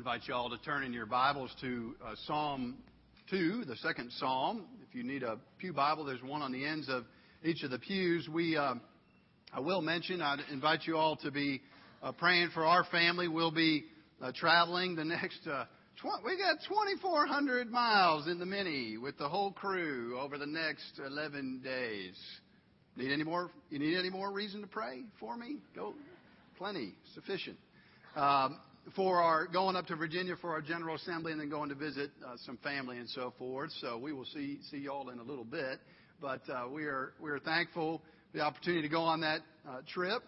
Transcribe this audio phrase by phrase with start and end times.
[0.00, 2.78] invite you all to turn in your Bibles to uh, Psalm
[3.28, 4.64] 2, the second Psalm.
[4.88, 7.04] If you need a Pew Bible, there's one on the ends of
[7.44, 8.26] each of the pews.
[8.26, 8.76] We, uh,
[9.52, 11.60] I will mention, I'd invite you all to be
[12.02, 13.28] uh, praying for our family.
[13.28, 13.84] We'll be
[14.22, 15.66] uh, traveling the next, uh,
[16.00, 20.98] tw- we got 2,400 miles in the Mini with the whole crew over the next
[21.06, 22.16] 11 days.
[22.96, 23.50] Need any more?
[23.68, 25.58] You need any more reason to pray for me?
[25.76, 25.92] Go,
[26.56, 27.58] plenty, sufficient.
[28.16, 28.56] Um,
[28.96, 32.10] for our going up to Virginia for our General Assembly and then going to visit
[32.26, 33.70] uh, some family and so forth.
[33.80, 35.80] So we will see see y'all in a little bit.
[36.20, 39.80] But uh, we are we are thankful for the opportunity to go on that uh,
[39.92, 40.22] trip.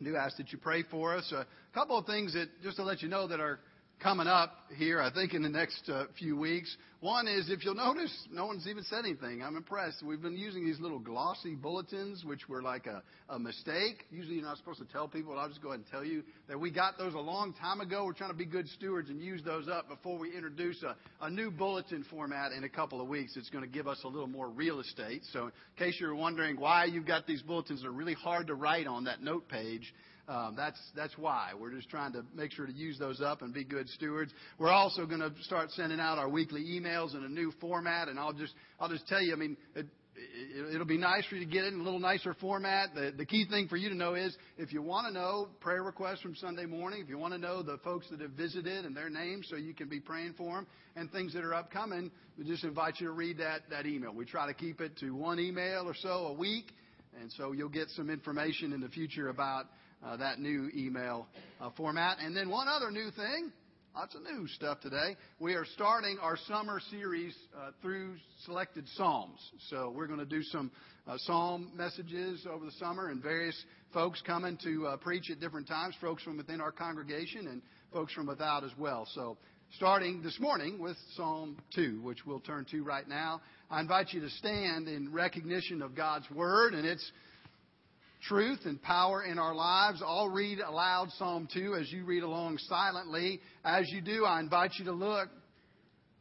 [0.00, 1.32] I do ask that you pray for us.
[1.32, 3.60] A couple of things that just to let you know that are
[4.02, 6.76] coming up here, I think, in the next uh, few weeks.
[7.00, 9.42] One is, if you'll notice, no one's even said anything.
[9.42, 10.02] I'm impressed.
[10.02, 14.06] We've been using these little glossy bulletins, which were like a, a mistake.
[14.10, 16.22] Usually you're not supposed to tell people, but I'll just go ahead and tell you
[16.48, 18.04] that we got those a long time ago.
[18.06, 21.30] We're trying to be good stewards and use those up before we introduce a, a
[21.30, 23.36] new bulletin format in a couple of weeks.
[23.36, 25.22] It's going to give us a little more real estate.
[25.32, 28.86] So in case you're wondering why you've got these bulletins, they're really hard to write
[28.86, 29.92] on that note page.
[30.26, 33.52] Um, that's that's why we're just trying to make sure to use those up and
[33.52, 34.32] be good stewards.
[34.58, 38.18] We're also going to start sending out our weekly emails in a new format, and
[38.18, 39.36] I'll just I'll just tell you.
[40.72, 42.94] It'll be nice for you to get it in a little nicer format.
[42.94, 45.82] The, the key thing for you to know is if you want to know prayer
[45.82, 48.96] requests from Sunday morning, if you want to know the folks that have visited and
[48.96, 52.44] their names so you can be praying for them and things that are upcoming, we
[52.44, 54.14] just invite you to read that, that email.
[54.14, 56.66] We try to keep it to one email or so a week,
[57.20, 59.66] and so you'll get some information in the future about
[60.04, 61.26] uh, that new email
[61.60, 62.18] uh, format.
[62.20, 63.52] And then one other new thing,
[63.94, 65.16] lots of new stuff today.
[65.38, 69.38] We are starting our summer series uh, through selected psalms.
[69.70, 70.70] So we're going to do some
[71.06, 73.56] uh, psalm messages over the summer, and various
[73.92, 75.94] folks coming to uh, preach at different times.
[76.00, 77.62] Folks from within our congregation and
[77.92, 79.06] folks from without as well.
[79.14, 79.36] So
[79.76, 83.40] starting this morning with Psalm 2, which we'll turn to right now.
[83.70, 87.10] I invite you to stand in recognition of God's Word and its
[88.28, 90.02] truth and power in our lives.
[90.04, 93.40] I'll read aloud Psalm 2 as you read along silently.
[93.64, 95.28] As you do, I invite you to look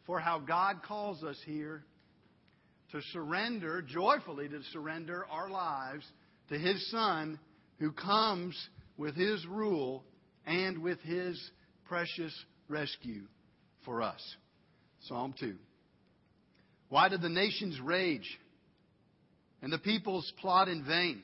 [0.05, 1.83] for how God calls us here
[2.91, 6.05] to surrender, joyfully to surrender our lives
[6.49, 7.39] to His Son
[7.79, 8.55] who comes
[8.97, 10.03] with His rule
[10.45, 11.39] and with His
[11.85, 12.33] precious
[12.67, 13.23] rescue
[13.85, 14.21] for us.
[15.07, 15.55] Psalm 2.
[16.89, 18.39] Why do the nations rage
[19.61, 21.23] and the peoples plot in vain?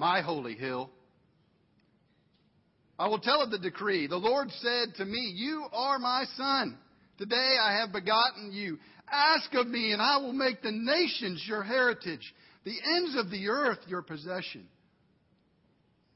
[0.00, 0.90] my holy hill.
[2.98, 4.06] I will tell of the decree.
[4.06, 6.76] The Lord said to me, You are my son.
[7.18, 8.78] Today I have begotten you.
[9.12, 12.34] Ask of me, and I will make the nations your heritage,
[12.64, 14.66] the ends of the earth your possession.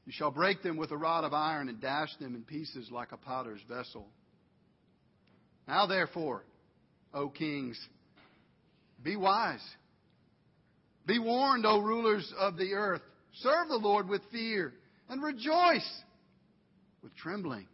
[0.05, 3.11] You shall break them with a rod of iron and dash them in pieces like
[3.11, 4.07] a potter's vessel.
[5.67, 6.43] Now therefore,
[7.13, 7.79] O kings,
[9.03, 9.63] be wise.
[11.05, 13.01] Be warned, O rulers of the earth.
[13.41, 14.73] Serve the Lord with fear
[15.09, 15.87] and rejoice
[17.03, 17.67] with trembling.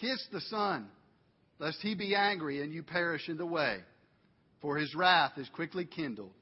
[0.00, 0.88] Kiss the Son,
[1.58, 3.78] lest he be angry and you perish in the way,
[4.60, 6.32] for his wrath is quickly kindled.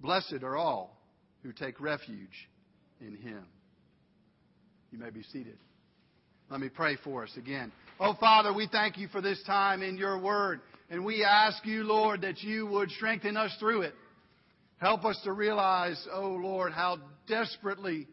[0.00, 0.96] Blessed are all
[1.42, 2.48] who take refuge
[3.00, 3.44] in him.
[4.90, 5.58] You may be seated.
[6.50, 7.72] Let me pray for us again.
[7.98, 10.60] Oh, Father, we thank you for this time in your word.
[10.90, 13.94] And we ask you, Lord, that you would strengthen us through it.
[14.78, 18.06] Help us to realize, oh Lord, how desperately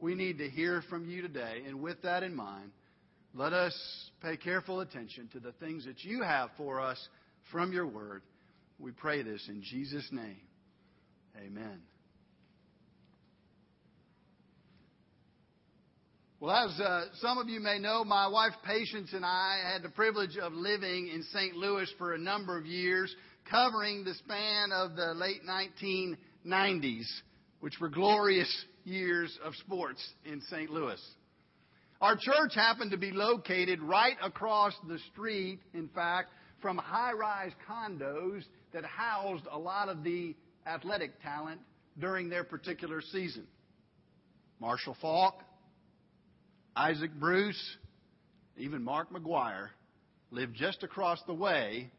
[0.00, 1.62] we need to hear from you today.
[1.66, 2.70] And with that in mind,
[3.34, 3.74] let us
[4.22, 7.08] pay careful attention to the things that you have for us
[7.50, 8.22] from your word.
[8.78, 10.40] We pray this in Jesus' name.
[11.36, 11.80] Amen.
[16.40, 19.88] Well, as uh, some of you may know, my wife Patience and I had the
[19.88, 21.56] privilege of living in St.
[21.56, 23.14] Louis for a number of years,
[23.50, 27.06] covering the span of the late 1990s
[27.64, 30.68] which were glorious years of sports in St.
[30.68, 31.00] Louis.
[31.98, 36.28] Our church happened to be located right across the street, in fact,
[36.60, 38.42] from high rise condos
[38.74, 41.58] that housed a lot of the athletic talent
[41.98, 43.46] during their particular season.
[44.60, 45.40] Marshall Faulk,
[46.76, 47.78] Isaac Bruce,
[48.58, 49.68] even Mark McGwire,
[50.30, 51.90] lived just across the way,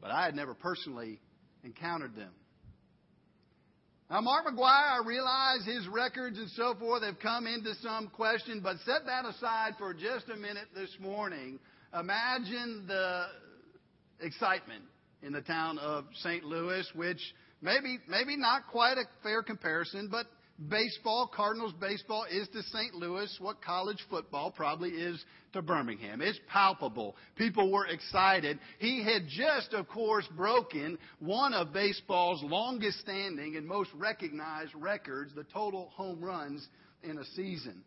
[0.00, 1.20] but I had never personally
[1.62, 2.30] encountered them.
[4.14, 8.60] Now, Mark McGwire, I realize his records and so forth have come into some question,
[8.62, 11.58] but set that aside for just a minute this morning.
[11.92, 13.26] Imagine the
[14.20, 14.84] excitement
[15.24, 16.44] in the town of St.
[16.44, 17.18] Louis, which
[17.60, 20.26] maybe, maybe not quite a fair comparison, but
[20.68, 22.94] baseball, Cardinals baseball is to St.
[22.94, 25.22] Louis what college football probably is
[25.52, 26.20] to Birmingham.
[26.20, 27.16] It's palpable.
[27.36, 28.58] People were excited.
[28.78, 35.34] He had just, of course, broken one of baseball's longest standing and most recognized records,
[35.34, 36.66] the total home runs
[37.02, 37.82] in a season.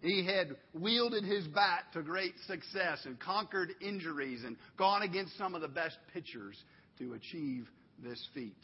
[0.00, 5.54] He had wielded his bat to great success and conquered injuries and gone against some
[5.54, 6.56] of the best pitchers
[6.98, 7.68] to achieve
[8.02, 8.56] this feat.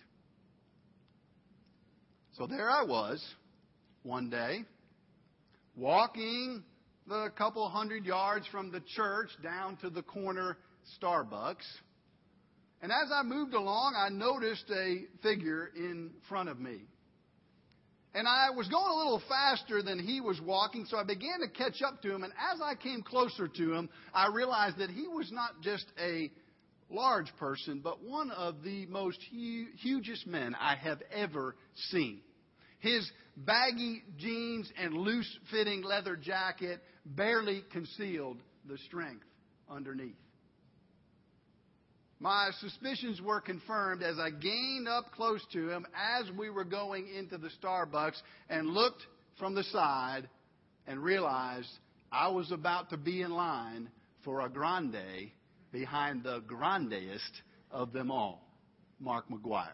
[2.37, 3.25] So there I was
[4.03, 4.65] one day,
[5.77, 6.63] walking
[7.07, 10.59] the couple hundred yards from the church down to the corner
[11.01, 11.67] Starbucks.
[12.81, 16.83] And as I moved along, I noticed a figure in front of me.
[18.15, 21.49] And I was going a little faster than he was walking, so I began to
[21.49, 22.23] catch up to him.
[22.23, 26.31] And as I came closer to him, I realized that he was not just a
[26.91, 31.55] large person, but one of the most hu- hugest men I have ever
[31.91, 32.21] seen.
[32.81, 33.11] His
[33.45, 38.39] baggy jeans and loose fitting leather jacket barely concealed
[38.69, 39.25] the strength
[39.71, 40.17] underneath.
[42.21, 47.07] My suspicions were confirmed as I gained up close to him as we were going
[47.17, 49.03] into the Starbucks and looked
[49.39, 50.29] from the side
[50.89, 51.69] and realized
[52.11, 53.89] I was about to be in line
[54.25, 55.31] for a grande
[55.71, 58.43] behind the grandest of them all,
[58.99, 59.69] Mark McGwire.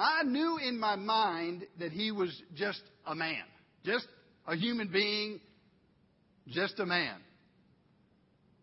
[0.00, 3.42] I knew in my mind that he was just a man,
[3.84, 4.06] just
[4.46, 5.40] a human being,
[6.48, 7.16] just a man.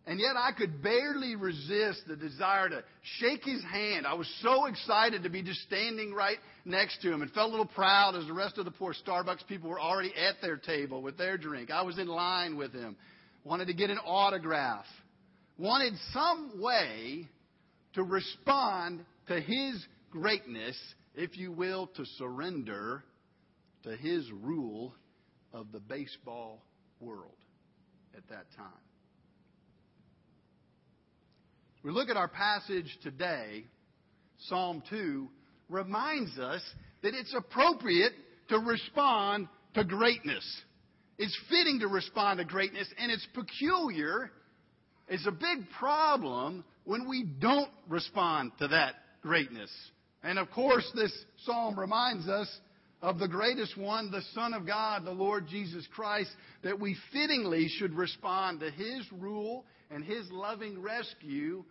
[0.07, 2.84] And yet I could barely resist the desire to
[3.19, 4.07] shake his hand.
[4.07, 7.51] I was so excited to be just standing right next to him and felt a
[7.51, 11.01] little proud as the rest of the poor Starbucks people were already at their table
[11.01, 11.69] with their drink.
[11.69, 12.95] I was in line with him,
[13.44, 14.86] wanted to get an autograph,
[15.57, 17.28] wanted some way
[17.94, 20.78] to respond to his greatness
[21.18, 23.04] if you will, to surrender
[23.84, 24.94] to his rule
[25.52, 26.64] of the baseball
[27.00, 27.36] world
[28.16, 28.68] at that time.
[31.84, 33.66] We look at our passage today,
[34.40, 35.28] Psalm 2
[35.69, 36.62] reminds us
[37.02, 38.13] that it's appropriate
[38.50, 40.44] to respond to greatness.
[41.18, 44.31] It's fitting to respond to greatness, and it's peculiar.
[45.08, 49.72] It's a big problem when we don't respond to that greatness.
[50.24, 51.14] And of course, this
[51.46, 52.50] psalm reminds us
[53.02, 56.31] of the greatest one, the Son of God, the Lord Jesus Christ,
[56.64, 61.64] that we fittingly should respond to His rule and His loving rescue.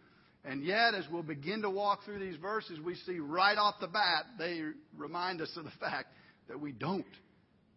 [0.45, 3.89] And yet, as we'll begin to walk through these verses, we see right off the
[3.89, 4.61] bat, they
[4.97, 6.09] remind us of the fact
[6.49, 7.05] that we don't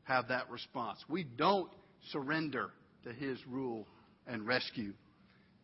[0.04, 1.00] have that response.
[1.10, 1.72] We don't
[2.12, 2.70] surrender
[3.06, 3.88] to His rule
[4.28, 4.94] and rescue.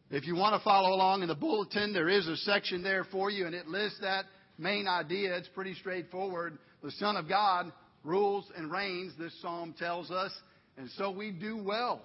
[0.10, 3.30] If you want to follow along in the bulletin, there is a section there for
[3.30, 4.26] you, and it lists that
[4.58, 5.36] main idea.
[5.36, 6.58] It's pretty straightforward.
[6.84, 7.72] The Son of God
[8.04, 10.32] rules and reigns, this psalm tells us.
[10.78, 12.02] And so we do well.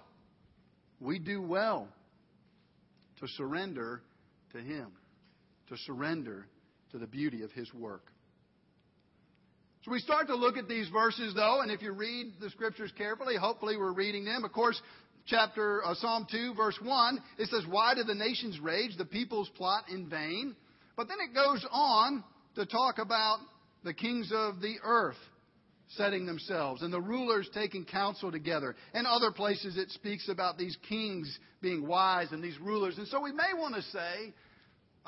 [1.01, 1.89] We do well
[3.21, 4.03] to surrender
[4.53, 4.89] to Him,
[5.69, 6.47] to surrender
[6.93, 8.05] to the beauty of His work.
[9.85, 12.93] So we start to look at these verses, though, and if you read the scriptures
[12.99, 14.45] carefully, hopefully we're reading them.
[14.45, 14.81] Of course,
[15.27, 19.49] chapter uh, Psalm 2, verse 1, it says, Why do the nations rage, the peoples
[19.57, 20.55] plot in vain?
[20.97, 22.23] But then it goes on
[22.57, 23.39] to talk about
[23.85, 25.17] the kings of the earth
[25.97, 28.77] setting themselves and the rulers taking counsel together.
[28.95, 32.97] And other places it speaks about these kings being wise and these rulers.
[32.99, 34.35] And so we may want to say,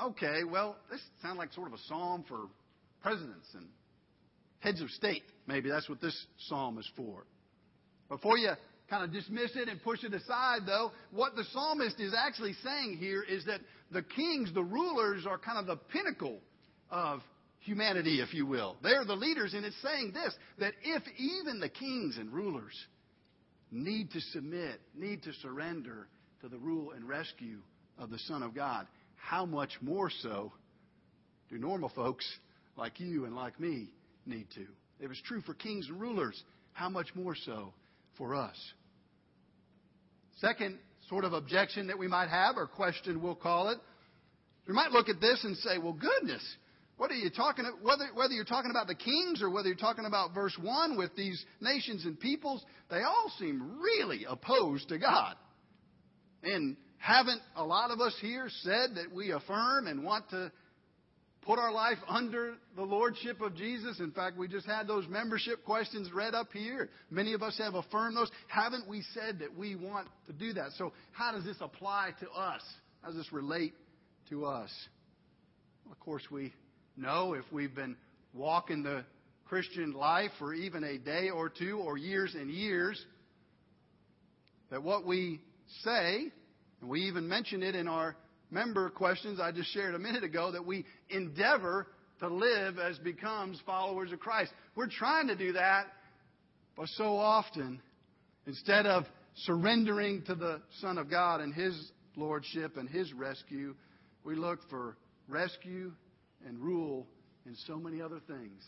[0.01, 2.47] okay, well, this sounds like sort of a psalm for
[3.03, 3.67] presidents and
[4.61, 5.23] heads of state.
[5.47, 7.27] Maybe that's what this psalm is for.
[8.09, 8.51] Before you
[8.91, 12.99] kind of dismiss it and push it aside, though, what the psalmist is actually saying
[12.99, 16.39] here is that the kings, the rulers, are kind of the pinnacle
[16.91, 17.21] of
[17.63, 18.77] humanity, if you will.
[18.83, 22.75] They're the leaders, and it's saying this that if even the kings and rulers
[23.71, 26.09] need to submit, need to surrender
[26.43, 27.59] to the rule and rescue
[27.99, 30.53] of the Son of God, how much more so
[31.49, 32.27] do normal folks
[32.77, 33.89] like you and like me
[34.27, 34.67] need to?
[35.01, 36.41] If it's true for kings and rulers,
[36.73, 37.73] how much more so
[38.17, 38.57] for us?
[40.41, 40.79] Second
[41.09, 43.79] sort of objection that we might have, or question we'll call it,
[44.67, 46.43] we might look at this and say, well, goodness,
[47.03, 50.33] whether you're talking whether whether you're talking about the kings or whether you're talking about
[50.33, 55.35] verse one with these nations and peoples, they all seem really opposed to God.
[56.45, 60.53] And haven't a lot of us here said that we affirm and want to
[61.45, 63.99] put our life under the lordship of Jesus?
[63.99, 66.89] In fact, we just had those membership questions read up here.
[67.11, 68.31] Many of us have affirmed those.
[68.47, 70.71] Haven't we said that we want to do that?
[70.79, 72.63] So, how does this apply to us?
[73.01, 73.75] How does this relate
[74.29, 74.71] to us?
[75.85, 76.53] Well, of course, we
[76.97, 77.97] know if we've been
[78.35, 79.05] walking the
[79.45, 83.05] Christian life for even a day or two or years and years,
[84.71, 85.41] that what we
[85.85, 86.33] say,
[86.81, 88.17] and we even mention it in our
[88.51, 91.87] member questions I just shared a minute ago, that we endeavor
[92.21, 94.53] to live as becomes followers of Christ.
[94.75, 95.87] We're trying to do that,
[96.77, 97.81] but so often,
[98.47, 99.05] instead of
[99.45, 103.75] surrendering to the Son of God and His lordship and His rescue,
[104.25, 104.97] we look for
[105.29, 105.93] rescue
[106.47, 107.07] and rule
[107.47, 108.63] in so many other things.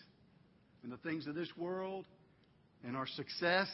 [0.82, 2.06] In the things of this world,
[2.86, 3.68] in our success,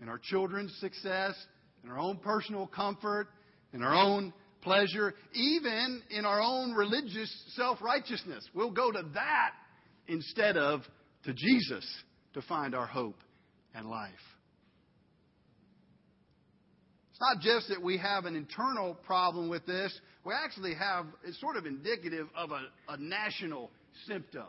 [0.00, 1.34] in our children's success,
[1.82, 3.28] in our own personal comfort,
[3.72, 8.48] in our own pleasure, even in our own religious self righteousness.
[8.54, 9.50] We'll go to that
[10.06, 10.82] instead of
[11.24, 11.84] to Jesus
[12.34, 13.18] to find our hope
[13.74, 14.12] and life.
[17.22, 21.56] Not just that we have an internal problem with this, we actually have, it's sort
[21.56, 23.70] of indicative of a, a national
[24.08, 24.48] symptom.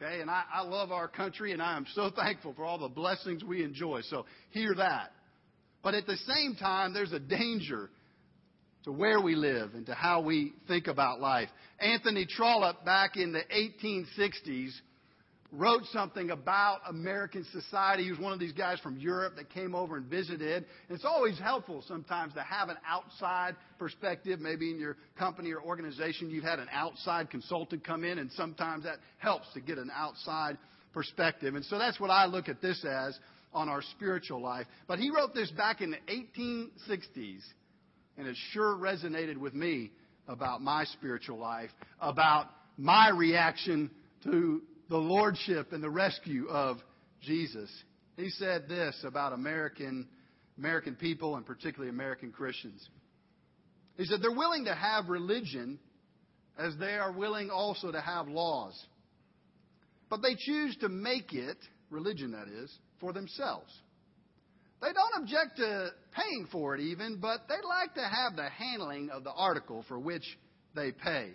[0.00, 2.88] Okay, and I, I love our country and I am so thankful for all the
[2.88, 4.00] blessings we enjoy.
[4.08, 5.10] So hear that.
[5.82, 7.90] But at the same time, there's a danger
[8.84, 11.50] to where we live and to how we think about life.
[11.78, 14.70] Anthony Trollope, back in the 1860s,
[15.50, 18.04] wrote something about American society.
[18.04, 20.64] He was one of these guys from Europe that came over and visited.
[20.88, 24.40] And it's always helpful sometimes to have an outside perspective.
[24.40, 28.84] Maybe in your company or organization, you've had an outside consultant come in, and sometimes
[28.84, 30.58] that helps to get an outside
[30.92, 31.54] perspective.
[31.54, 33.18] And so that's what I look at this as
[33.54, 34.66] on our spiritual life.
[34.86, 37.40] But he wrote this back in the 1860s,
[38.18, 39.92] and it sure resonated with me
[40.26, 43.90] about my spiritual life, about my reaction
[44.24, 46.78] to the lordship and the rescue of
[47.20, 47.70] Jesus.
[48.16, 50.08] He said this about American,
[50.56, 52.88] American people and particularly American Christians.
[53.96, 55.78] He said they're willing to have religion
[56.58, 58.74] as they are willing also to have laws.
[60.10, 61.58] But they choose to make it,
[61.90, 63.70] religion that is, for themselves.
[64.80, 69.10] They don't object to paying for it even, but they like to have the handling
[69.10, 70.24] of the article for which
[70.74, 71.30] they pay.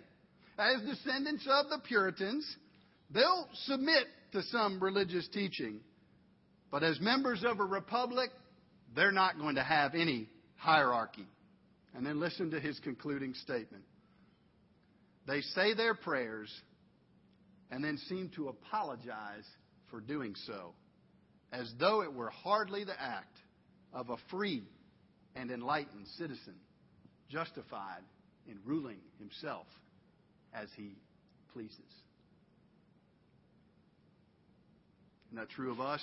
[0.58, 2.56] As descendants of the Puritans,
[3.14, 5.80] They'll submit to some religious teaching,
[6.72, 8.30] but as members of a republic,
[8.94, 11.26] they're not going to have any hierarchy.
[11.94, 13.84] And then listen to his concluding statement.
[15.28, 16.52] They say their prayers
[17.70, 19.46] and then seem to apologize
[19.90, 20.74] for doing so,
[21.52, 23.36] as though it were hardly the act
[23.92, 24.64] of a free
[25.36, 26.54] and enlightened citizen,
[27.30, 28.02] justified
[28.48, 29.66] in ruling himself
[30.52, 30.96] as he
[31.52, 31.78] pleases.
[35.34, 36.00] Isn't that true of us?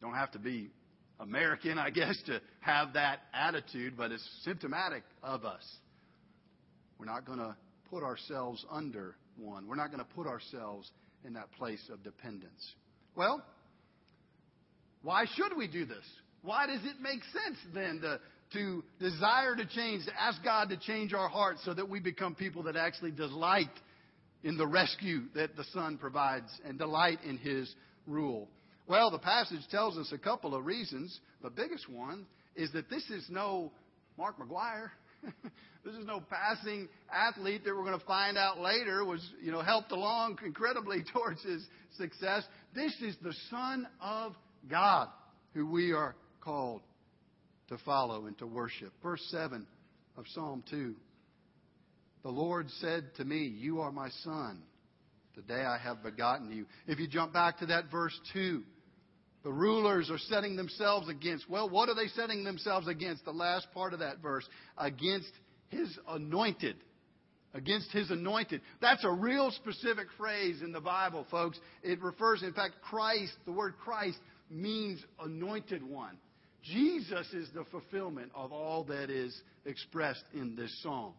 [0.00, 0.70] Don't have to be
[1.18, 5.64] American, I guess, to have that attitude, but it's symptomatic of us.
[6.96, 7.56] We're not going to
[7.90, 9.66] put ourselves under one.
[9.66, 10.88] We're not going to put ourselves
[11.24, 12.72] in that place of dependence.
[13.16, 13.42] Well,
[15.02, 16.04] why should we do this?
[16.42, 18.20] Why does it make sense then to,
[18.52, 22.36] to desire to change, to ask God to change our hearts so that we become
[22.36, 23.72] people that actually delight
[24.44, 27.74] in the rescue that the Son provides and delight in His
[28.10, 28.48] rule?
[28.86, 31.20] Well, the passage tells us a couple of reasons.
[31.42, 32.26] The biggest one
[32.56, 33.72] is that this is no
[34.18, 34.90] Mark McGwire.
[35.84, 39.60] this is no passing athlete that we're going to find out later was, you know,
[39.62, 41.64] helped along incredibly towards his
[41.96, 42.44] success.
[42.74, 44.34] This is the Son of
[44.68, 45.08] God
[45.54, 46.82] who we are called
[47.68, 48.92] to follow and to worship.
[49.02, 49.66] Verse 7
[50.16, 50.94] of Psalm 2.
[52.22, 54.62] The Lord said to me, You are my son.
[55.34, 56.66] Today I have begotten you.
[56.86, 58.62] If you jump back to that verse 2,
[59.42, 61.48] the rulers are setting themselves against.
[61.48, 63.24] Well, what are they setting themselves against?
[63.24, 64.46] The last part of that verse.
[64.76, 65.30] Against
[65.68, 66.76] his anointed.
[67.54, 68.60] Against his anointed.
[68.80, 71.58] That's a real specific phrase in the Bible, folks.
[71.82, 74.18] It refers, in fact, Christ, the word Christ
[74.50, 76.18] means anointed one.
[76.62, 81.14] Jesus is the fulfillment of all that is expressed in this psalm.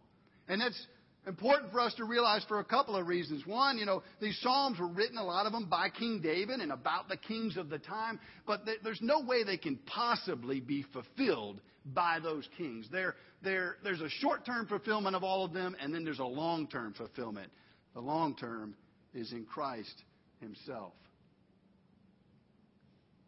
[0.47, 0.87] And that's
[1.27, 3.45] important for us to realize for a couple of reasons.
[3.45, 6.71] One, you know, these Psalms were written, a lot of them, by King David and
[6.71, 11.61] about the kings of the time, but there's no way they can possibly be fulfilled
[11.85, 12.87] by those kings.
[12.91, 16.25] There, there, there's a short term fulfillment of all of them, and then there's a
[16.25, 17.51] long term fulfillment.
[17.93, 18.75] The long term
[19.13, 20.03] is in Christ
[20.39, 20.93] Himself.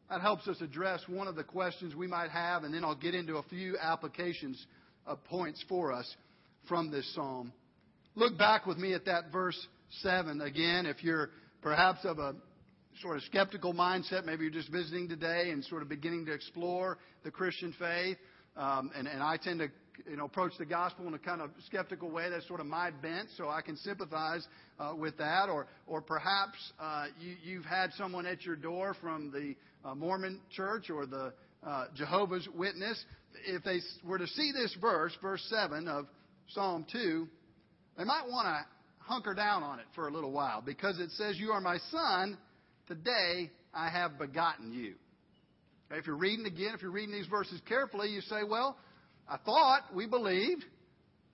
[0.09, 3.15] That helps us address one of the questions we might have, and then I'll get
[3.15, 4.63] into a few applications
[5.05, 6.15] of points for us
[6.67, 7.51] from this psalm.
[8.15, 9.57] Look back with me at that verse
[10.01, 10.85] 7 again.
[10.85, 11.31] If you're
[11.63, 12.35] perhaps of a
[13.01, 16.99] sort of skeptical mindset, maybe you're just visiting today and sort of beginning to explore
[17.23, 18.17] the Christian faith,
[18.55, 19.67] um, and, and I tend to
[20.07, 22.29] you know, approach the gospel in a kind of skeptical way.
[22.29, 24.47] That's sort of my bent, so I can sympathize
[24.79, 25.49] uh, with that.
[25.49, 29.55] Or, or perhaps uh, you, you've had someone at your door from the
[29.87, 31.33] uh, Mormon church or the
[31.65, 33.03] uh, Jehovah's Witness.
[33.47, 36.05] If they were to see this verse, verse 7 of
[36.49, 37.27] Psalm 2,
[37.97, 38.65] they might want to
[39.05, 42.37] hunker down on it for a little while because it says, You are my son,
[42.87, 44.95] today I have begotten you.
[45.91, 48.77] If you're reading again, if you're reading these verses carefully, you say, Well,
[49.27, 50.65] I thought we believed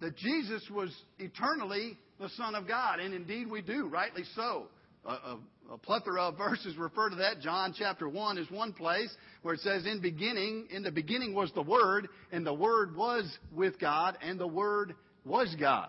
[0.02, 4.68] that Jesus was eternally the Son of God, and indeed we do, rightly so.
[5.06, 5.40] A, a,
[5.72, 7.40] a, plethora of verses refer to that.
[7.40, 9.10] John chapter 1 is one place
[9.42, 13.26] where it says, In beginning, in the beginning was the Word, and the Word was
[13.54, 15.88] with God, and the Word was God.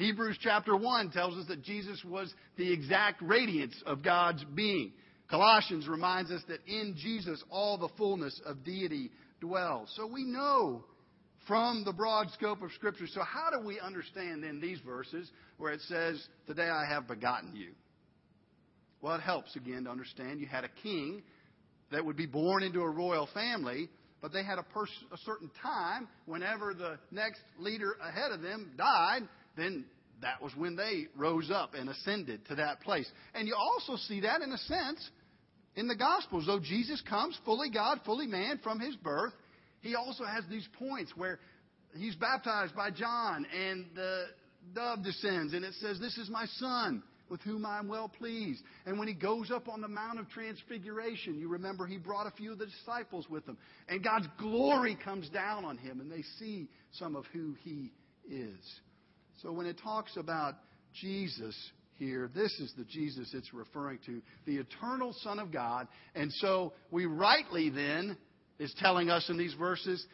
[0.00, 4.92] Hebrews chapter 1 tells us that Jesus was the exact radiance of God's being.
[5.28, 9.10] Colossians reminds us that in Jesus all the fullness of deity
[9.42, 9.92] dwells.
[9.96, 10.86] So we know
[11.46, 13.06] from the broad scope of Scripture.
[13.08, 17.54] So, how do we understand then these verses where it says, Today I have begotten
[17.54, 17.72] you?
[19.02, 21.22] Well, it helps again to understand you had a king
[21.92, 23.90] that would be born into a royal family,
[24.22, 28.72] but they had a, pers- a certain time whenever the next leader ahead of them
[28.78, 29.84] died, then
[30.22, 33.10] that was when they rose up and ascended to that place.
[33.34, 35.10] And you also see that in a sense
[35.76, 36.46] in the Gospels.
[36.46, 39.32] Though Jesus comes fully God, fully man from his birth,
[39.80, 41.38] he also has these points where
[41.96, 44.26] he's baptized by John and the
[44.74, 48.62] dove descends and it says, This is my son with whom I'm well pleased.
[48.84, 52.32] And when he goes up on the Mount of Transfiguration, you remember he brought a
[52.32, 53.56] few of the disciples with him.
[53.88, 57.92] And God's glory comes down on him and they see some of who he
[58.28, 58.80] is.
[59.42, 60.54] So when it talks about
[60.92, 61.56] Jesus
[61.98, 65.88] here, this is the Jesus it's referring to, the eternal Son of God.
[66.14, 68.16] And so we rightly then
[68.58, 70.04] is telling us in these verses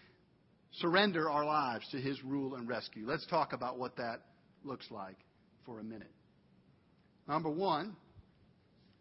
[0.74, 3.07] surrender our lives to his rule and rescue.
[3.07, 4.20] Let's talk about what that
[4.64, 5.16] looks like
[5.64, 6.11] for a minute.
[7.27, 7.96] Number one,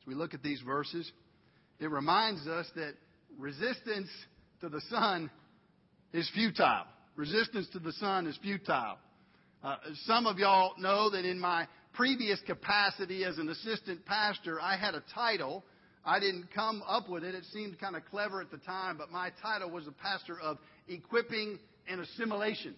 [0.02, 1.12] as we look at these verses,
[1.80, 2.94] it reminds us that
[3.38, 4.10] resistance
[4.62, 5.30] to the Son
[6.14, 6.86] is futile.
[7.16, 8.98] Resistance to the Son is futile.
[9.66, 14.78] Uh, some of y'all know that in my previous capacity as an assistant pastor, I
[14.78, 15.64] had a title
[16.06, 17.34] I didn't come up with it.
[17.34, 20.60] It seemed kind of clever at the time, but my title was a pastor of
[20.88, 22.76] equipping and assimilation.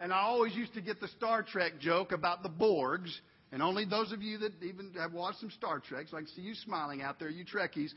[0.00, 3.10] And I always used to get the Star Trek joke about the Borgs.
[3.50, 6.28] And only those of you that even have watched some Star Trek, so I can
[6.28, 7.92] see you smiling out there, you Trekkies,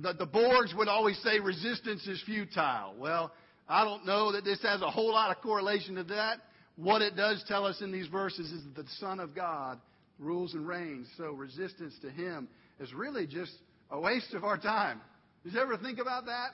[0.00, 2.94] the, the Borgs would always say resistance is futile.
[2.98, 3.30] Well,
[3.68, 6.38] I don't know that this has a whole lot of correlation to that.
[6.76, 9.78] What it does tell us in these verses is that the Son of God
[10.18, 11.06] rules and reigns.
[11.16, 12.48] So resistance to Him
[12.80, 13.52] is really just
[13.90, 15.00] a waste of our time.
[15.44, 16.48] Did you ever think about that?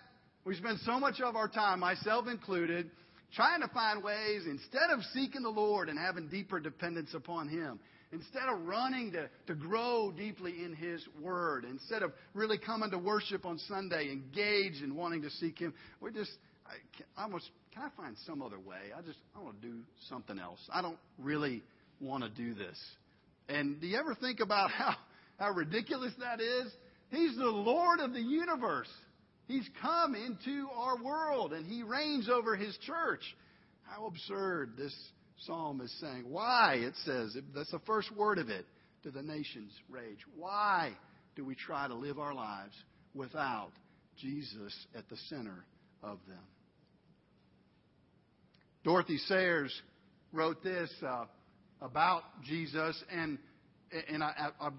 [0.45, 2.91] We spend so much of our time, myself included,
[3.35, 7.79] trying to find ways, instead of seeking the Lord and having deeper dependence upon Him,
[8.13, 12.99] instead of running to, to grow deeply in His Word, instead of really coming to
[12.99, 16.33] worship on Sunday, engaged and wanting to seek Him, we're just,
[16.71, 18.93] I, almost, can I find some other way?
[18.97, 19.79] I just, I want to do
[20.09, 20.61] something else.
[20.73, 21.63] I don't really
[22.01, 22.79] want to do this.
[23.49, 24.95] And do you ever think about how,
[25.39, 26.73] how ridiculous that is?
[27.11, 28.89] He's the Lord of the universe.
[29.47, 33.23] He's come into our world and He reigns over His church.
[33.83, 34.95] How absurd this
[35.39, 36.25] psalm is saying.
[36.29, 38.65] Why, it says, that's the first word of it,
[39.03, 40.21] to the nations rage?
[40.37, 40.93] Why
[41.35, 42.75] do we try to live our lives
[43.15, 43.71] without
[44.17, 45.65] Jesus at the center
[46.03, 46.39] of them?
[48.83, 49.73] Dorothy Sayers
[50.33, 51.25] wrote this uh,
[51.83, 53.39] about Jesus, and,
[54.09, 54.71] and I, I,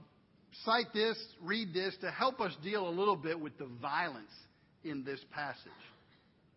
[0.66, 4.32] cite this, read this to help us deal a little bit with the violence
[4.84, 5.72] in this passage.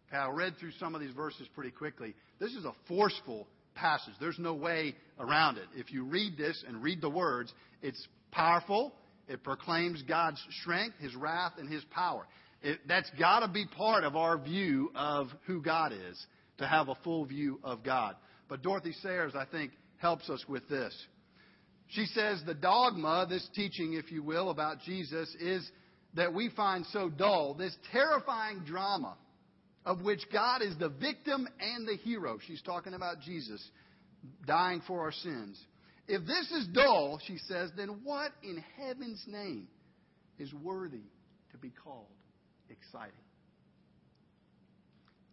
[0.08, 2.14] Okay, I read through some of these verses pretty quickly.
[2.40, 4.14] This is a forceful passage.
[4.20, 5.66] There's no way around it.
[5.74, 7.52] If you read this and read the words,
[7.82, 8.94] it's powerful.
[9.28, 12.26] It proclaims God's strength, His wrath, and His power.
[12.62, 16.26] It, that's got to be part of our view of who God is,
[16.58, 18.16] to have a full view of God.
[18.48, 20.94] But Dorothy Sayers, I think, helps us with this.
[21.88, 25.68] She says the dogma, this teaching, if you will, about Jesus is
[26.14, 29.16] that we find so dull, this terrifying drama
[29.84, 32.38] of which God is the victim and the hero.
[32.46, 33.62] She's talking about Jesus
[34.46, 35.60] dying for our sins.
[36.06, 39.68] If this is dull, she says, then what in heaven's name
[40.38, 41.04] is worthy
[41.52, 42.06] to be called
[42.70, 43.12] exciting?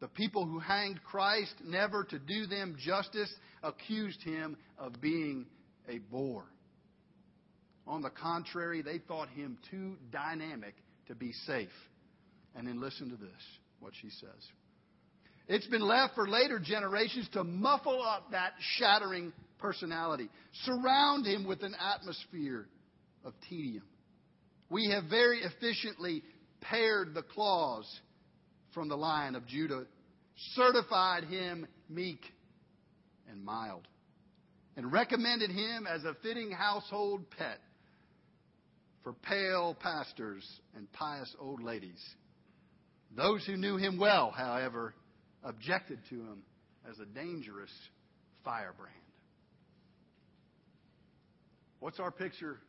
[0.01, 5.45] The people who hanged Christ, never to do them justice, accused him of being
[5.87, 6.45] a bore.
[7.87, 10.73] On the contrary, they thought him too dynamic
[11.07, 11.69] to be safe.
[12.55, 13.41] And then listen to this,
[13.79, 14.47] what she says.
[15.47, 20.29] It's been left for later generations to muffle up that shattering personality,
[20.63, 22.65] surround him with an atmosphere
[23.23, 23.83] of tedium.
[24.69, 26.23] We have very efficiently
[26.61, 27.85] pared the claws
[28.73, 29.85] from the lion of Judah,
[30.53, 32.21] certified him meek
[33.29, 33.87] and mild,
[34.75, 37.59] and recommended him as a fitting household pet
[39.03, 42.01] for pale pastors and pious old ladies.
[43.15, 44.93] Those who knew him well, however,
[45.43, 46.43] objected to him
[46.89, 47.71] as a dangerous
[48.43, 48.95] firebrand.
[51.79, 52.59] What's our picture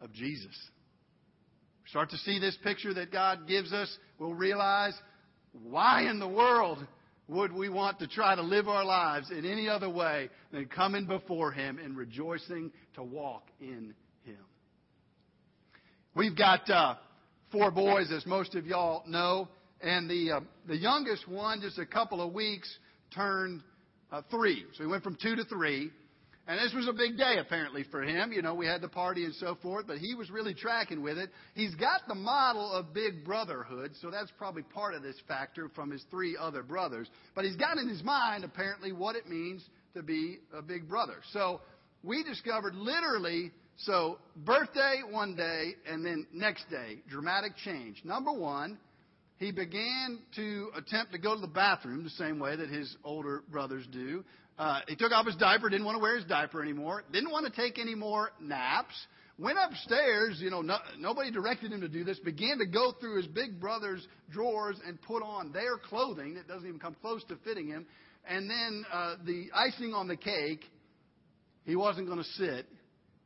[0.00, 0.56] of Jesus?
[1.88, 4.94] Start to see this picture that God gives us, we'll realize
[5.62, 6.86] why in the world
[7.28, 11.06] would we want to try to live our lives in any other way than coming
[11.06, 13.94] before Him and rejoicing to walk in
[14.24, 14.44] Him?
[16.14, 16.96] We've got uh,
[17.52, 19.48] four boys, as most of y'all know,
[19.80, 22.68] and the uh, the youngest one, just a couple of weeks,
[23.14, 23.62] turned
[24.10, 24.64] uh, three.
[24.76, 25.90] So he went from two to three.
[26.48, 28.32] And this was a big day apparently for him.
[28.32, 31.18] You know, we had the party and so forth, but he was really tracking with
[31.18, 31.28] it.
[31.54, 35.90] He's got the model of big brotherhood, so that's probably part of this factor from
[35.90, 37.06] his three other brothers.
[37.34, 41.16] But he's got in his mind apparently what it means to be a big brother.
[41.32, 41.60] So
[42.02, 48.00] we discovered literally so birthday one day and then next day, dramatic change.
[48.04, 48.78] Number one,
[49.36, 53.42] he began to attempt to go to the bathroom the same way that his older
[53.50, 54.24] brothers do.
[54.58, 57.46] Uh, he took off his diaper, didn't want to wear his diaper anymore, didn't want
[57.46, 58.94] to take any more naps.
[59.38, 63.18] Went upstairs, you know, no, nobody directed him to do this, began to go through
[63.18, 67.36] his big brother's drawers and put on their clothing that doesn't even come close to
[67.44, 67.86] fitting him.
[68.26, 70.64] And then uh, the icing on the cake,
[71.64, 72.66] he wasn't going to sit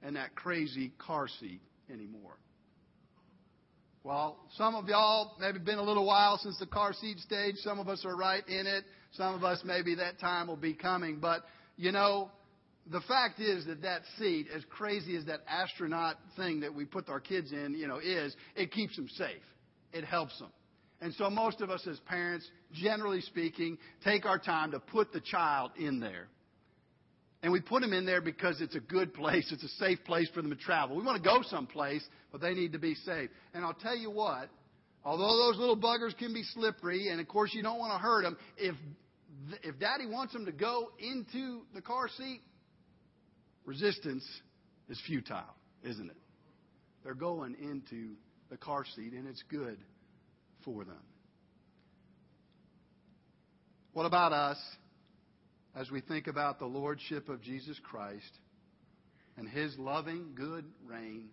[0.06, 2.36] in that crazy car seat anymore.
[4.04, 7.54] Well, some of y'all maybe been a little while since the car seat stage.
[7.58, 8.84] Some of us are right in it.
[9.12, 11.18] Some of us maybe that time will be coming.
[11.20, 11.44] But,
[11.76, 12.28] you know,
[12.90, 17.08] the fact is that that seat, as crazy as that astronaut thing that we put
[17.08, 19.42] our kids in, you know, is, it keeps them safe.
[19.92, 20.50] It helps them.
[21.00, 25.20] And so most of us as parents, generally speaking, take our time to put the
[25.20, 26.26] child in there.
[27.42, 29.50] And we put them in there because it's a good place.
[29.50, 30.96] It's a safe place for them to travel.
[30.96, 33.30] We want to go someplace, but they need to be safe.
[33.52, 34.48] And I'll tell you what,
[35.04, 38.22] although those little buggers can be slippery, and of course you don't want to hurt
[38.22, 38.76] them, if,
[39.64, 42.40] if daddy wants them to go into the car seat,
[43.64, 44.24] resistance
[44.88, 45.42] is futile,
[45.82, 46.16] isn't it?
[47.02, 48.14] They're going into
[48.50, 49.78] the car seat, and it's good
[50.64, 51.02] for them.
[53.94, 54.58] What about us?
[55.74, 58.38] As we think about the Lordship of Jesus Christ
[59.36, 61.28] and His loving, good reign,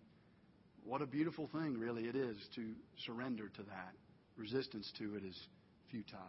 [0.86, 2.72] what a beautiful thing, really, it is to
[3.06, 3.94] surrender to that.
[4.38, 5.38] Resistance to it is
[5.92, 6.20] futile.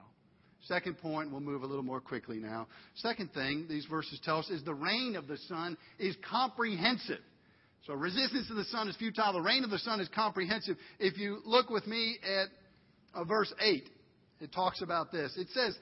[0.65, 2.67] Second point, we'll move a little more quickly now.
[2.97, 7.21] Second thing these verses tell us is the reign of the Son is comprehensive.
[7.87, 9.33] So resistance to the Son is futile.
[9.33, 10.77] The reign of the Son is comprehensive.
[10.99, 12.49] If you look with me at
[13.19, 13.89] uh, verse 8,
[14.41, 15.35] it talks about this.
[15.39, 15.77] It says,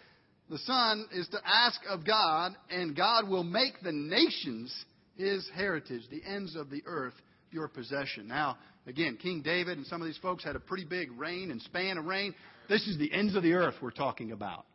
[0.51, 4.75] the Son is to ask of God, and God will make the nations
[5.17, 7.15] his heritage, the ends of the earth
[7.51, 8.29] your possession.
[8.29, 11.61] Now, again, King David and some of these folks had a pretty big reign and
[11.63, 12.35] span of reign.
[12.69, 14.67] This is the ends of the earth we're talking about.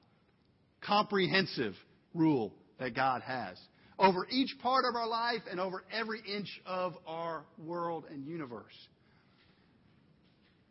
[0.81, 1.75] Comprehensive
[2.13, 3.57] rule that God has
[3.99, 8.73] over each part of our life and over every inch of our world and universe.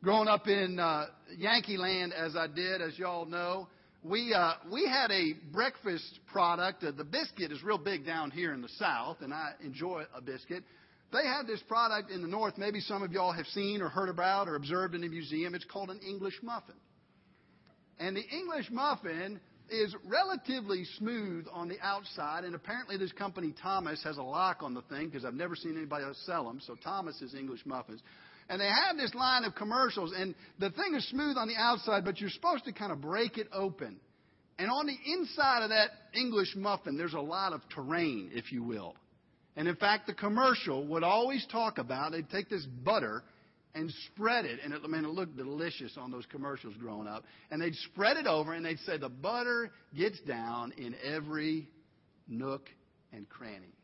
[0.02, 3.68] Growing up in uh, Yankee land, as I did, as y'all know,
[4.02, 6.82] we uh, we had a breakfast product.
[6.82, 10.20] Uh, the biscuit is real big down here in the South, and I enjoy a
[10.20, 10.64] biscuit.
[11.12, 12.58] They had this product in the North.
[12.58, 15.54] Maybe some of y'all have seen or heard about or observed in a museum.
[15.54, 16.74] It's called an English muffin,
[17.98, 22.44] and the English muffin is relatively smooth on the outside.
[22.44, 25.76] And apparently, this company Thomas has a lock on the thing because I've never seen
[25.76, 26.60] anybody else sell them.
[26.66, 28.02] So Thomas is English muffins.
[28.48, 32.04] And they have this line of commercials, and the thing is smooth on the outside,
[32.04, 33.98] but you're supposed to kind of break it open.
[34.58, 38.62] And on the inside of that English muffin, there's a lot of terrain, if you
[38.62, 38.94] will.
[39.56, 43.22] And in fact, the commercial would always talk about they'd take this butter
[43.74, 47.24] and spread it, and it, I mean, it looked delicious on those commercials growing up.
[47.50, 51.68] And they'd spread it over, and they'd say the butter gets down in every
[52.28, 52.68] nook
[53.12, 53.74] and cranny.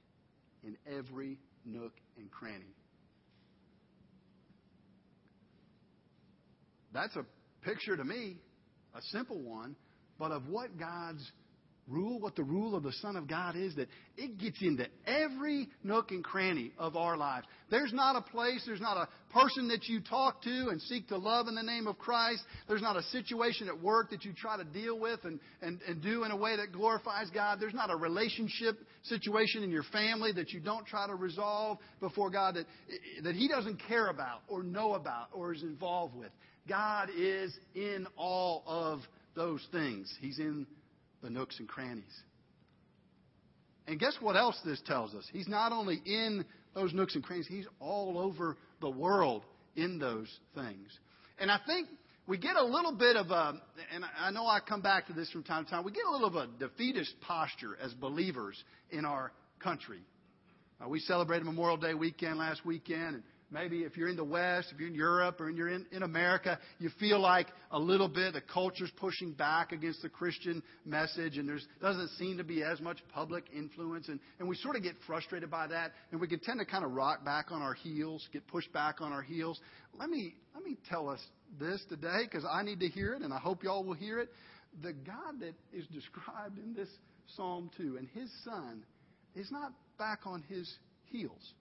[0.62, 2.74] in every nook and cranny.
[6.92, 7.24] That's a
[7.62, 8.36] picture to me,
[8.94, 9.76] a simple one,
[10.18, 11.24] but of what God's
[11.88, 15.68] rule, what the rule of the Son of God is, that it gets into every
[15.82, 17.46] nook and cranny of our lives.
[17.70, 21.16] There's not a place, there's not a person that you talk to and seek to
[21.16, 22.42] love in the name of Christ.
[22.68, 26.02] There's not a situation at work that you try to deal with and, and, and
[26.02, 27.58] do in a way that glorifies God.
[27.60, 32.30] There's not a relationship situation in your family that you don't try to resolve before
[32.30, 32.66] God that,
[33.22, 36.30] that He doesn't care about or know about or is involved with.
[36.68, 39.00] God is in all of
[39.34, 40.12] those things.
[40.20, 40.66] He's in
[41.22, 42.04] the nooks and crannies.
[43.86, 45.24] And guess what else this tells us?
[45.32, 49.42] He's not only in those nooks and crannies, he's all over the world
[49.76, 50.90] in those things.
[51.38, 51.88] And I think
[52.26, 53.54] we get a little bit of a,
[53.94, 56.10] and I know I come back to this from time to time, we get a
[56.10, 60.00] little of a defeatist posture as believers in our country.
[60.84, 64.68] Uh, we celebrated Memorial Day weekend last weekend, and Maybe if you're in the West,
[64.72, 68.34] if you're in Europe, or you're in, in America, you feel like a little bit
[68.34, 72.78] the culture's pushing back against the Christian message, and there doesn't seem to be as
[72.80, 76.40] much public influence, and, and we sort of get frustrated by that, and we can
[76.40, 79.58] tend to kind of rock back on our heels, get pushed back on our heels.
[79.98, 81.20] Let me let me tell us
[81.58, 84.28] this today, because I need to hear it, and I hope y'all will hear it.
[84.82, 86.88] The God that is described in this
[87.34, 88.82] Psalm 2 and His Son
[89.34, 90.70] is not back on His
[91.04, 91.54] heels.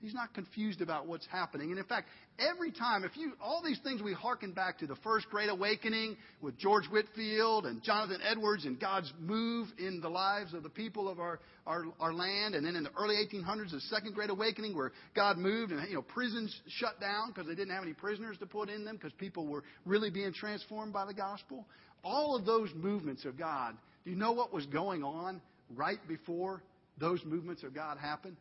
[0.00, 1.70] He's not confused about what's happening.
[1.70, 2.06] And in fact,
[2.38, 6.16] every time, if you, all these things we hearken back to the first great awakening
[6.40, 11.08] with George Whitefield and Jonathan Edwards and God's move in the lives of the people
[11.08, 12.54] of our, our, our land.
[12.54, 15.96] And then in the early 1800s, the second great awakening where God moved and, you
[15.96, 19.12] know, prisons shut down because they didn't have any prisoners to put in them because
[19.14, 21.66] people were really being transformed by the gospel.
[22.04, 25.40] All of those movements of God, do you know what was going on
[25.74, 26.62] right before
[26.98, 28.36] those movements of God happened?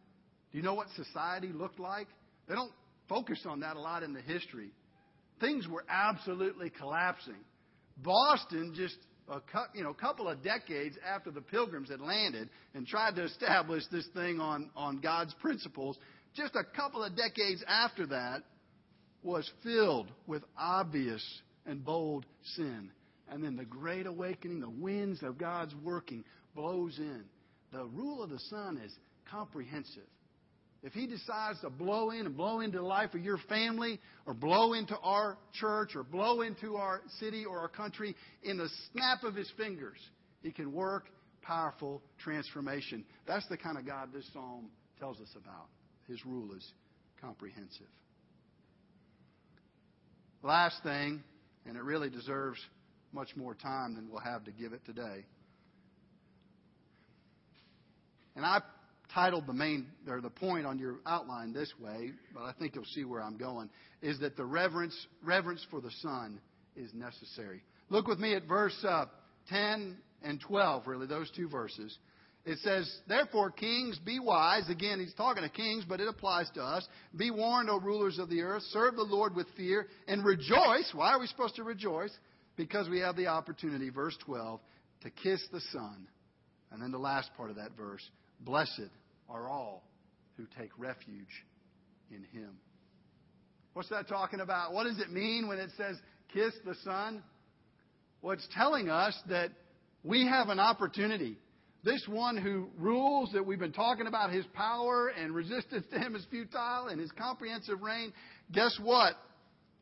[0.51, 2.07] Do you know what society looked like?
[2.47, 2.71] They don't
[3.09, 4.71] focus on that a lot in the history.
[5.39, 7.43] Things were absolutely collapsing.
[7.97, 8.95] Boston, just
[9.29, 9.41] a
[9.75, 14.07] you know, couple of decades after the Pilgrims had landed and tried to establish this
[14.13, 15.97] thing on, on God's principles,
[16.35, 18.43] just a couple of decades after that,
[19.23, 21.23] was filled with obvious
[21.65, 22.91] and bold sin.
[23.29, 26.23] And then the great awakening, the winds of God's working,
[26.55, 27.25] blows in.
[27.73, 28.93] The rule of the Son is
[29.29, 30.07] comprehensive.
[30.83, 34.33] If He decides to blow in and blow into the life of your family, or
[34.33, 39.23] blow into our church, or blow into our city or our country, in the snap
[39.23, 39.97] of His fingers,
[40.41, 41.05] He can work
[41.41, 43.05] powerful transformation.
[43.25, 45.67] That's the kind of God this psalm tells us about.
[46.07, 46.65] His rule is
[47.21, 47.87] comprehensive.
[50.43, 51.23] Last thing,
[51.65, 52.59] and it really deserves
[53.11, 55.25] much more time than we'll have to give it today.
[58.35, 58.61] And I
[59.13, 62.85] titled the main or the point on your outline this way, but I think you'll
[62.85, 63.69] see where I'm going,
[64.01, 66.39] is that the reverence reverence for the Son
[66.75, 67.63] is necessary.
[67.89, 69.05] Look with me at verse uh,
[69.49, 71.97] 10 and 12, really, those two verses.
[72.45, 74.69] It says, Therefore, kings, be wise.
[74.69, 76.87] Again, he's talking to kings, but it applies to us.
[77.15, 78.63] Be warned, O rulers of the earth.
[78.71, 80.89] Serve the Lord with fear and rejoice.
[80.93, 82.15] Why are we supposed to rejoice?
[82.55, 84.61] Because we have the opportunity, verse 12,
[85.01, 86.07] to kiss the Son.
[86.71, 88.01] And then the last part of that verse
[88.39, 88.89] Blessed
[89.29, 89.83] are all
[90.37, 91.45] who take refuge
[92.09, 92.57] in him.
[93.73, 94.73] What's that talking about?
[94.73, 95.97] What does it mean when it says
[96.33, 97.21] kiss the Son?
[98.21, 99.51] Well, it's telling us that
[100.03, 101.37] we have an opportunity.
[101.83, 106.15] This one who rules, that we've been talking about his power and resistance to him
[106.15, 108.13] is futile and his comprehensive reign,
[108.51, 109.13] guess what?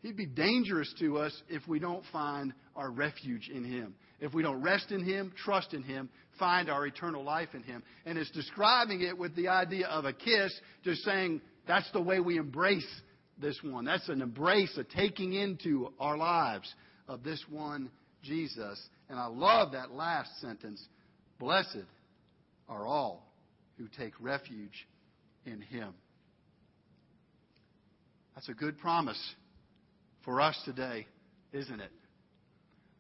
[0.01, 3.95] He'd be dangerous to us if we don't find our refuge in him.
[4.19, 7.83] If we don't rest in Him, trust in Him, find our eternal life in Him.
[8.05, 12.19] And it's describing it with the idea of a kiss, just saying that's the way
[12.19, 12.87] we embrace
[13.39, 13.85] this one.
[13.85, 16.73] That's an embrace, a taking into our lives
[17.07, 17.89] of this one,
[18.23, 18.79] Jesus.
[19.09, 20.83] And I love that last sentence.
[21.39, 21.85] Blessed
[22.69, 23.31] are all
[23.77, 24.87] who take refuge
[25.45, 25.93] in Him.
[28.33, 29.19] That's a good promise
[30.23, 31.07] for us today,
[31.53, 31.91] isn't it?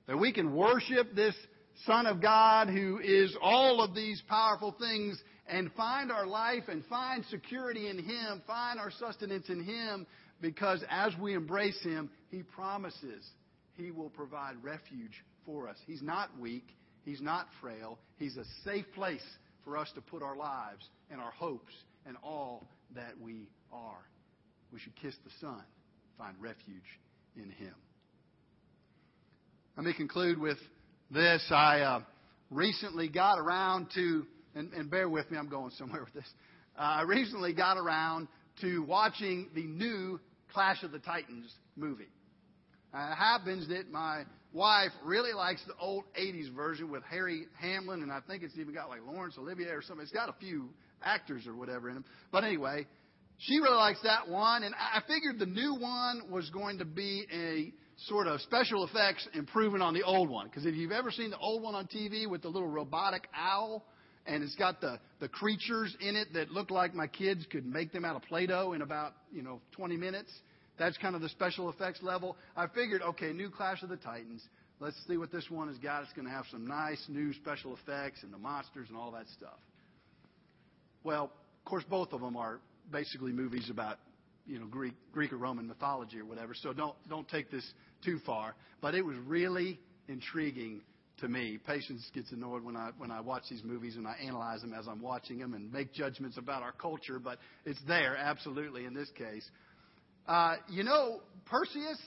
[0.07, 1.35] That we can worship this
[1.85, 6.83] Son of God who is all of these powerful things and find our life and
[6.85, 10.07] find security in Him, find our sustenance in Him,
[10.41, 13.25] because as we embrace Him, He promises
[13.73, 15.77] He will provide refuge for us.
[15.85, 16.67] He's not weak,
[17.03, 19.25] He's not frail, He's a safe place
[19.63, 21.73] for us to put our lives and our hopes
[22.05, 24.03] and all that we are.
[24.71, 25.61] We should kiss the Son,
[26.17, 26.99] find refuge
[27.35, 27.75] in Him.
[29.77, 30.57] Let me conclude with
[31.11, 31.45] this.
[31.51, 32.01] I uh,
[32.49, 36.29] recently got around to, and, and, bear with me, I'm going somewhere with this.
[36.77, 38.27] uh, I recently got around
[38.61, 40.19] to watching the new
[40.53, 42.07] Clash of the Titans movie.
[42.93, 48.01] Uh, it happens that my wife really likes the old 80s version with Harry Hamlin,
[48.01, 50.03] and I think it's even got like Laurence Olivier or something.
[50.03, 50.69] It's got a few
[51.03, 52.05] actors or whatever in them.
[52.31, 52.87] But anyway,
[53.37, 57.25] she really likes that one, and I figured the new one was going to be
[57.33, 57.73] a
[58.07, 60.47] sort of special effects improvement on the old one.
[60.47, 63.83] Because if you've ever seen the old one on TV with the little robotic owl,
[64.25, 67.91] and it's got the, the creatures in it that look like my kids could make
[67.91, 70.31] them out of Play-Doh in about, you know, 20 minutes.
[70.77, 72.35] That's kind of the special effects level.
[72.57, 74.43] I figured, okay, new Clash of the Titans.
[74.79, 76.03] Let's see what this one has got.
[76.03, 79.27] It's going to have some nice new special effects and the monsters and all that
[79.37, 79.59] stuff.
[81.03, 82.59] Well, of course, both of them are
[82.91, 83.99] basically movies about
[84.45, 86.53] you know Greek Greek or Roman mythology or whatever.
[86.53, 87.65] So don't don't take this
[88.03, 88.55] too far.
[88.81, 90.81] But it was really intriguing
[91.19, 91.57] to me.
[91.65, 94.87] Patience gets annoyed when I when I watch these movies and I analyze them as
[94.87, 97.19] I'm watching them and make judgments about our culture.
[97.19, 99.49] But it's there absolutely in this case.
[100.27, 101.99] Uh, you know Perseus,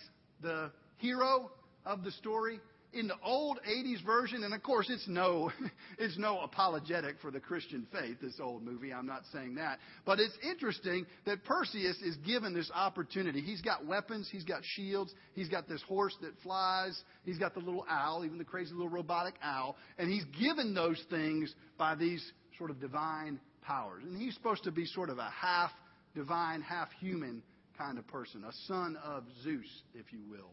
[0.42, 1.50] the hero
[1.86, 2.60] of the story
[2.92, 5.50] in the old 80s version, and of course it's no,
[5.98, 8.92] it's no apologetic for the Christian faith, this old movie.
[8.92, 9.78] I'm not saying that.
[10.06, 13.40] But it's interesting that Perseus is given this opportunity.
[13.40, 17.60] He's got weapons, he's got shields, he's got this horse that flies, he's got the
[17.60, 22.24] little owl, even the crazy little robotic owl, and he's given those things by these
[22.56, 24.02] sort of divine powers.
[24.04, 25.70] And he's supposed to be sort of a half
[26.14, 27.42] divine, half human
[27.76, 30.50] kind of person, a son of Zeus, if you will.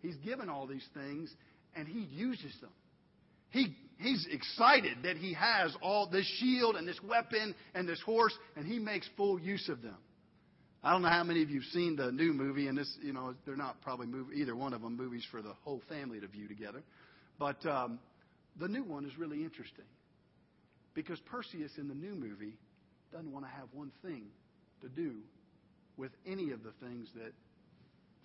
[0.00, 1.32] He's given all these things,
[1.76, 2.70] and he uses them.
[3.50, 8.36] He, he's excited that he has all this shield and this weapon and this horse,
[8.56, 9.96] and he makes full use of them.
[10.84, 13.34] I don't know how many of you've seen the new movie, and this, you know,
[13.46, 16.48] they're not probably movie, either one of them movies for the whole family to view
[16.48, 16.82] together.
[17.38, 18.00] But um,
[18.58, 19.84] the new one is really interesting
[20.94, 22.54] because Perseus in the new movie
[23.12, 24.24] doesn't want to have one thing
[24.80, 25.16] to do
[25.96, 27.32] with any of the things that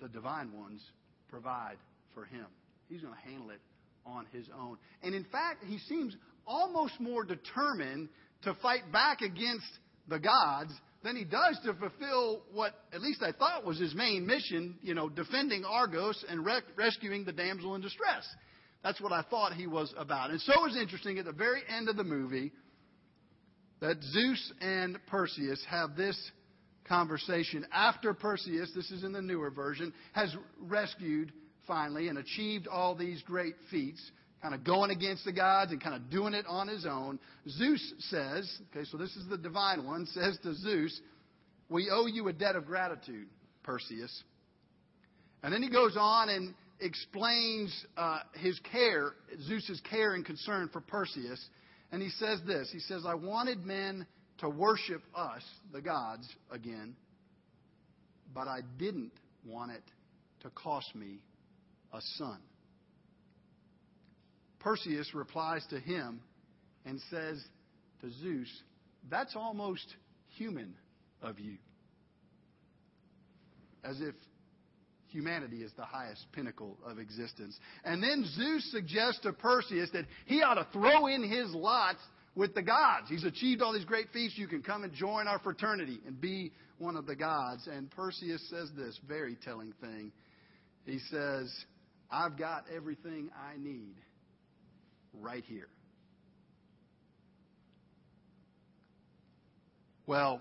[0.01, 0.81] the divine ones
[1.29, 1.77] provide
[2.13, 2.45] for him.
[2.89, 3.59] He's going to handle it
[4.05, 4.77] on his own.
[5.03, 8.09] And in fact, he seems almost more determined
[8.43, 9.67] to fight back against
[10.07, 10.71] the gods
[11.03, 14.93] than he does to fulfill what at least I thought was his main mission, you
[14.93, 18.25] know, defending Argos and rec- rescuing the damsel in distress.
[18.83, 20.31] That's what I thought he was about.
[20.31, 22.51] And so it was interesting at the very end of the movie
[23.79, 26.17] that Zeus and Perseus have this
[26.87, 31.31] conversation after Perseus, this is in the newer version, has rescued
[31.67, 34.01] finally and achieved all these great feats,
[34.41, 37.19] kind of going against the gods and kind of doing it on his own.
[37.49, 40.99] Zeus says, okay, so this is the divine one, says to Zeus,
[41.69, 43.27] We owe you a debt of gratitude,
[43.63, 44.23] Perseus.
[45.43, 49.13] And then he goes on and explains uh, his care,
[49.47, 51.43] Zeus's care and concern for Perseus.
[51.91, 54.05] And he says this He says, I wanted men
[54.39, 55.41] to worship us,
[55.73, 56.95] the gods, again,
[58.33, 59.11] but I didn't
[59.45, 59.83] want it
[60.41, 61.19] to cost me
[61.93, 62.39] a son.
[64.59, 66.21] Perseus replies to him
[66.85, 67.41] and says
[68.01, 68.49] to Zeus,
[69.09, 69.85] That's almost
[70.35, 70.73] human
[71.21, 71.57] of you.
[73.83, 74.15] As if
[75.09, 77.57] humanity is the highest pinnacle of existence.
[77.83, 81.99] And then Zeus suggests to Perseus that he ought to throw in his lots
[82.35, 83.07] with the gods.
[83.09, 84.37] He's achieved all these great feats.
[84.37, 87.67] You can come and join our fraternity and be one of the gods.
[87.67, 90.11] And Perseus says this very telling thing.
[90.85, 91.51] He says,
[92.09, 93.95] I've got everything I need
[95.13, 95.67] right here.
[100.05, 100.39] Well,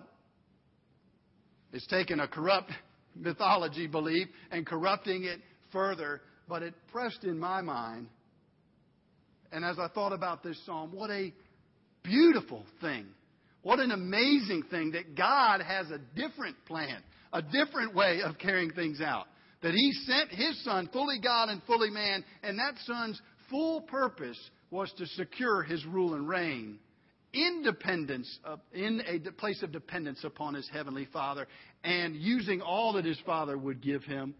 [1.72, 2.70] it's taken a corrupt
[3.16, 5.40] mythology belief and corrupting it
[5.72, 8.06] further, but it pressed in my mind.
[9.50, 11.32] And as I thought about this psalm, what a
[12.04, 13.06] beautiful thing.
[13.62, 17.02] What an amazing thing that God has a different plan,
[17.32, 19.26] a different way of carrying things out
[19.66, 24.38] that he sent his son, fully God and fully man, and that son's full purpose
[24.70, 26.78] was to secure his rule and reign
[27.34, 31.48] independence of, in a place of dependence upon his heavenly father
[31.82, 34.36] and using all that his father would give him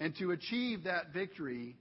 [0.00, 1.76] and to achieve that victory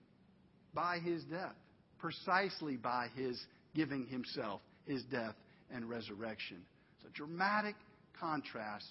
[0.72, 1.56] by his death
[1.98, 3.44] precisely by his
[3.74, 5.34] giving himself his death
[5.74, 6.58] and resurrection.
[6.98, 7.76] It's a dramatic
[8.20, 8.86] contrast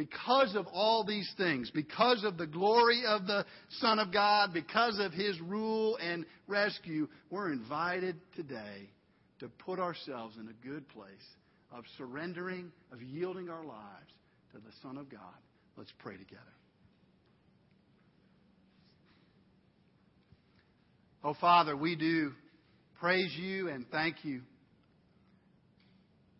[0.00, 3.44] because of all these things, because of the glory of the
[3.80, 8.88] Son of God, because of His rule and rescue, we're invited today
[9.40, 11.04] to put ourselves in a good place
[11.70, 14.10] of surrendering, of yielding our lives
[14.52, 15.20] to the Son of God.
[15.76, 16.40] Let's pray together.
[21.22, 22.32] Oh, Father, we do
[22.98, 24.40] praise you and thank you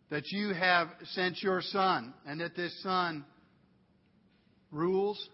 [0.09, 3.23] that you have sent your Son and that this Son
[4.71, 5.29] rules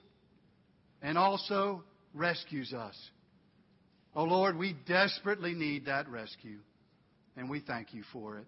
[1.02, 1.84] and also
[2.14, 2.96] rescues us.
[4.16, 6.58] Oh Lord, we desperately need that rescue,
[7.36, 8.46] and we thank you for it.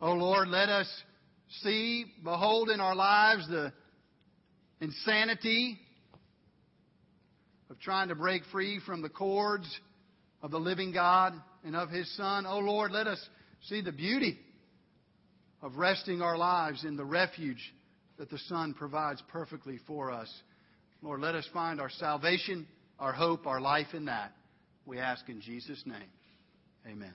[0.00, 0.88] Oh Lord, let us
[1.62, 3.72] see, behold in our lives the
[4.80, 5.78] insanity
[7.70, 9.68] of trying to break free from the cords
[10.42, 11.34] of the living God
[11.64, 12.44] and of His Son.
[12.46, 13.20] Oh Lord, let us
[13.68, 14.38] see the beauty
[15.62, 17.72] of resting our lives in the refuge
[18.22, 20.32] that the Son provides perfectly for us.
[21.02, 22.68] Lord, let us find our salvation,
[23.00, 24.30] our hope, our life in that.
[24.86, 26.06] We ask in Jesus' name.
[26.86, 27.14] Amen.